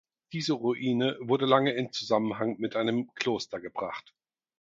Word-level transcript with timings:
Diese 0.33 0.53
Ruine 0.53 1.15
wurde 1.19 1.45
lange 1.45 1.73
in 1.73 1.91
Zusammenhang 1.91 2.57
mit 2.57 2.75
einem 2.75 3.13
Kloster 3.13 3.59
gebracht. 3.61 4.15